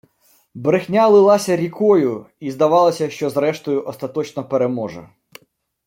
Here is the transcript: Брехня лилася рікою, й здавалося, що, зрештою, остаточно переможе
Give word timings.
Брехня 0.53 1.07
лилася 1.09 1.55
рікою, 1.55 2.25
й 2.39 2.51
здавалося, 2.51 3.09
що, 3.09 3.29
зрештою, 3.29 3.85
остаточно 3.85 4.43
переможе 4.47 5.09